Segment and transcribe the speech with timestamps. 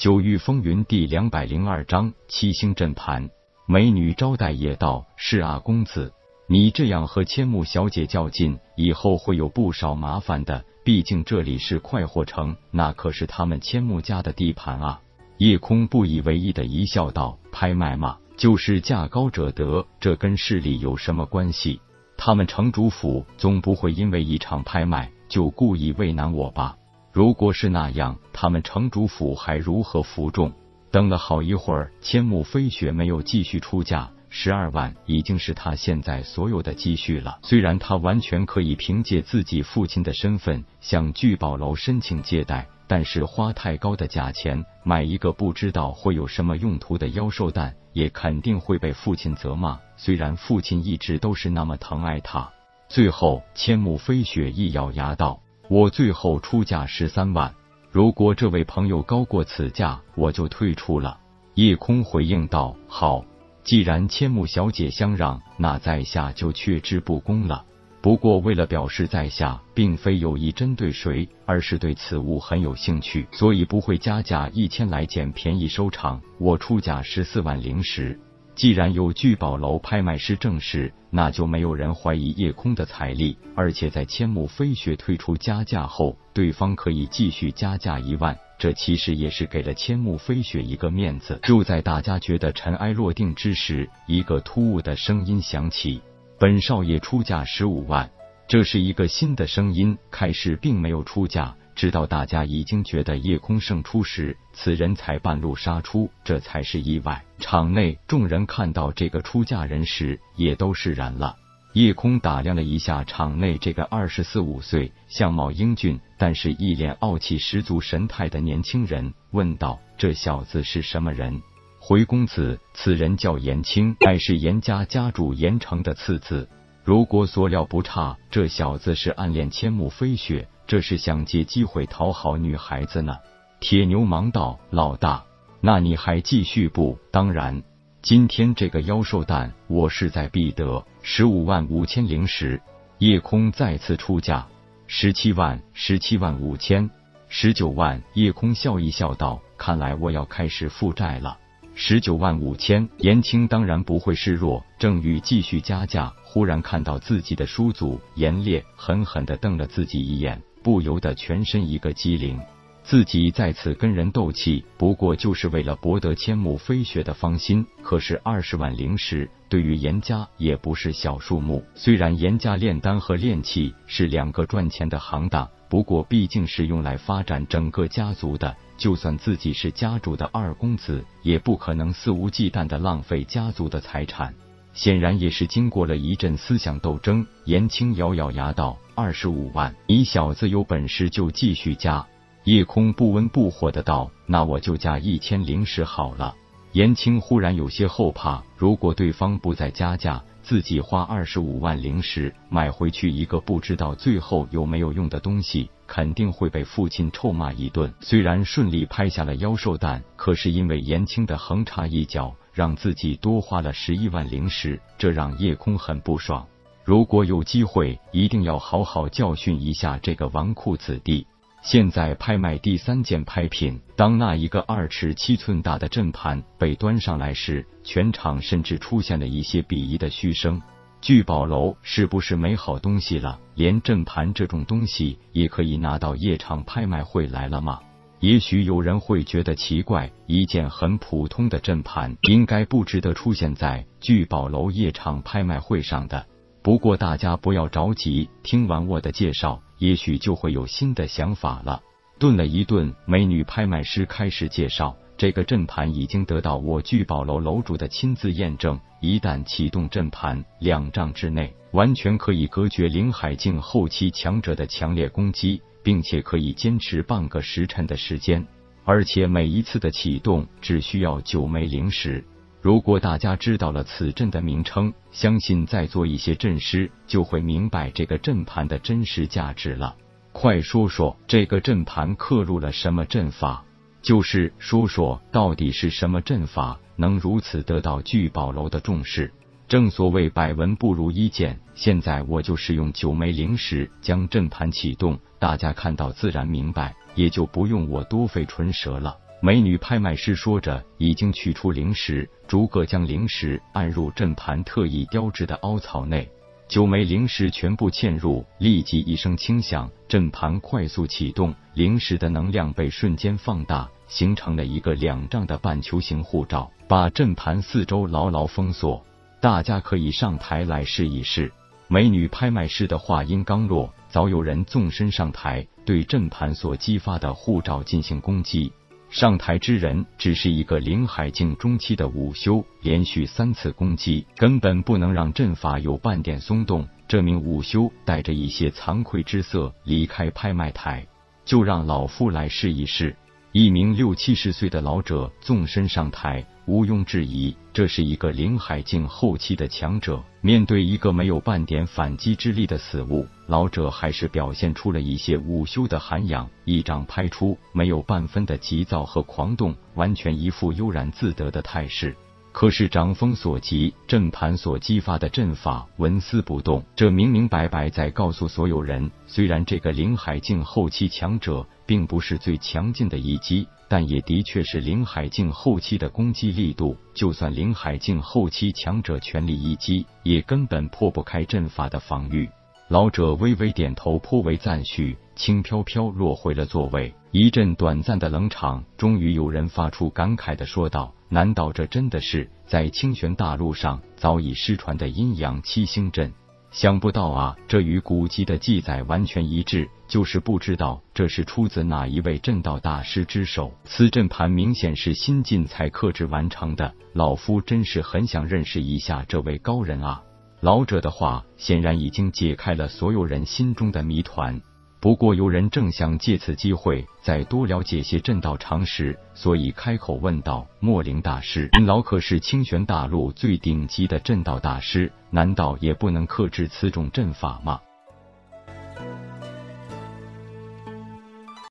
[0.00, 3.28] 九域风云第两百零二章七星阵盘。
[3.66, 6.10] 美女招待也道：“是啊，公子，
[6.48, 10.64] 你这样和千木小姐较劲，以后会有不少麻烦的。
[10.82, 15.02] 毕竟这里是快活城，那可是他们千木家的地盘啊。”
[15.36, 21.78] 夜空不以为意的一笑道：“拍卖嘛，就是价高者得，这跟势力有什么关系？
[22.16, 26.78] 他们城主府总不会因为一场拍卖就故意为难我吧？”
[27.12, 30.52] 如果是那样，他们城主府还如何服众？
[30.92, 37.38] 等了好一会儿，千木飞雪没有继续出价，十二万已经是他现在所有的积蓄了。
[37.42, 49.78] 虽然他完全可以凭借自己父亲的身份向聚宝楼申请借贷，但是花太高的价钱买一个不知道会有什么用途的妖兽蛋，也肯定会被父亲责骂。
[49.96, 52.48] 虽然父亲一直都是那么疼爱他，
[52.88, 55.40] 最后千木飞雪一咬牙道。
[55.70, 57.54] 我最后出价十三万，
[57.92, 61.16] 如果这位朋友高过此价，我就退出了。
[61.54, 63.24] 夜空回应道：“好，
[63.62, 67.64] 既然千木小姐相让，那在下就却之不恭了。
[68.00, 76.20] 不过为了表示在下并非有意针对谁，而是对此物很有兴趣，所以不会加价一千来捡便宜收场。
[76.40, 78.18] 我出价十四万零十。”
[78.60, 83.38] 既然有聚宝楼拍卖师证实，那就没有人怀疑夜空的财力。
[83.56, 91.40] 而且在千木飞雪退出加价后，对方可以继续加价一万，这其实也是给了千木飞雪一个面子。
[91.42, 96.02] 就在大家觉得尘埃落定之时，一个突兀的声音响起
[96.38, 98.10] ：“本少爷出价十五万。”
[98.46, 101.56] 这是一个新的声音，开始并没有出价。
[101.80, 107.24] 直到大家已经觉得夜空胜出时，此人才半路杀出，这才是意外。
[107.38, 111.34] 场内众人看到这个出嫁人时，也都释然了。
[111.72, 121.40] 夜空打量了一下场内这个二十四五岁、相貌英俊，但是一脸傲气十足神态的年轻人，问道：“这小子是什么人？”
[121.80, 126.46] 回公子，此人叫严青，乃是严家家主严成的次子。
[126.84, 130.46] 如果所料不差，这小子是暗恋千木飞雪。
[130.70, 133.16] 这是想借机会讨好女孩子呢。
[133.58, 135.24] 铁牛忙道：“老大，
[135.60, 136.96] 那你还继续不？
[137.10, 137.60] 当然，
[138.02, 140.86] 今天这个妖兽蛋我势在必得。
[141.02, 142.62] 十五万五千零十。”
[142.98, 144.46] 夜空再次出价
[144.86, 146.88] ：“十七万，十七万五千，
[147.28, 151.36] 十九万。”夜空笑意笑道：“看来我要开始负债了。”
[151.74, 152.88] 十九万五千。
[152.98, 160.40] 严青当然不会示弱，正欲继续加价，忽然看到自己的叔祖严烈狠狠的瞪了自己一眼。
[160.62, 162.38] 不由得全身一个机灵，
[162.82, 167.66] 自己在此跟人斗气，不过就是为了博得千木飞雪的芳心。
[167.82, 171.64] 可是二十万灵石对于严家也不是小数目。
[171.74, 178.56] 虽然严家炼丹和炼器是两个赚钱的行当，不过毕竟是用来发展整个家族的。
[178.76, 184.34] 就算自己是家主的二公子，也不可能肆无忌惮的浪费家族的财产。
[184.72, 188.78] 显然也是经过了一阵思想斗争，严青咬咬牙道。
[189.00, 192.06] 二十五万，你小子有本事就继续加。
[192.44, 196.36] 夜空不温不火的道：“那我就加一千灵石好了。”
[196.72, 207.90] 严青忽然有些后怕，如果对方不再加价，自己花二十五万灵石买回去一个不知道最后有没有用的东西，肯定会被父亲臭骂一顿。
[208.02, 216.46] 虽然顺利拍下了妖兽蛋，可是因为严青的横插一脚，让自己多花了十一万灵石，这让夜空很不爽。
[216.90, 221.24] 如果有机会，一定要好好教训一下这个纨绔子弟。
[221.62, 230.60] 现在拍卖第三件拍品，当那一个二尺七寸大的阵盘被端上来时，全场甚至出现了一些鄙夷的嘘声。
[231.00, 233.38] 聚宝楼是不是没好东西了？
[233.54, 237.78] 连阵盘这种东西也可以拿到夜场拍卖会来了吗？
[238.18, 246.26] 也许有人会觉得奇怪，一件很普通的阵盘，应该不值得出现在聚宝楼夜场拍卖会上的。
[246.62, 251.80] 不过大家不要着急，听完我的介绍，也许就会有新的想法了。
[252.18, 268.46] 顿了一顿，美女拍卖师开始介绍：这个阵盘已经得到我聚宝楼楼主的亲自验证，一旦启动阵盘，两丈之内完全可以隔绝灵海境后期强者的强烈攻击，并且可以坚持半个时辰的时间，
[268.84, 272.22] 而且每一次的启动只需要九枚灵石。
[272.62, 279.96] 如果大家知道了此阵的名称，相信在座一些阵师就会明白这个阵盘的真实价值了。
[280.32, 283.64] 快说说这个阵盘刻入了什么阵法？
[284.02, 289.32] 就是说说到底是什么阵法能如此得到聚宝楼的重视？
[289.66, 299.16] 正所谓百闻不如一见，现在我就使用九枚灵石将阵盘启动，大家看到自然明白，也就不用我多费唇舌了。
[299.42, 306.30] 美女拍卖师说着，已经取出灵石，逐个将灵石按入阵盘特意雕制的凹槽内。
[306.68, 319.02] 九枚灵石全部嵌入，立即一声轻响，阵盘快速启动，灵石的能量被瞬间放大，形成了一个两丈的半球形护罩，把阵盘四周牢牢封锁。
[319.40, 321.50] 大家可以上台来试一试。
[321.88, 328.70] 美女拍卖师的话音刚落，早有人纵身上台，对阵盘所激发的护罩进行攻击。
[329.10, 336.88] 上台之人只是一个灵海境中期的武修，连续三次攻击根本不能让阵法有半点松动。
[337.08, 341.04] 这名武修带着一些惭愧之色离开拍卖台，
[341.44, 343.16] 就让老夫来试一试。
[343.50, 350.22] 一名六七十岁的老者纵身上台，毋庸置疑，这是一个灵海境后期的强者。
[350.40, 362.16] 面对一个没有半点反击之力的死物，老者还是表现出了一些午休的涵养，一掌拍出，没有半分的急躁和狂动，完全一副悠然自得的态势。
[362.52, 376.96] 可是掌风所及，阵盘所激发的阵法纹丝不动，这明明白白在告诉所有人：虽然这个灵海境后期强者并不是最强劲的一击，但也的确是林海境后期的攻击力度。
[377.12, 382.48] 就算林海境后期强者全力一击，也根本破不开阵法的防御。
[382.86, 387.12] 老者微微点头，颇为赞许，轻飘飘落回了座位。
[387.32, 391.12] 一阵短暂的冷场，终于有人发出感慨的说道。
[391.28, 396.32] 难道这真的是在清玄大陆上早已失传的阴阳七星阵？
[396.70, 399.88] 想不到啊，这与古籍的记载完全一致。
[400.08, 403.72] 就是不知道这是出自哪一位正道大师之手。
[403.84, 410.20] 此阵盘明显是新晋才刻制完成的，老夫真是很想认识一下这位高人啊！
[410.60, 414.60] 老者的话显然已经解开了所有人心中的谜团。
[415.00, 427.80] 不过，有人正想借此机会再多了解些阵道常识，所以开口问道：“莫灵大师，您老可是清玄大陆最顶级的阵道大师，难道也不能克制此种阵法吗？”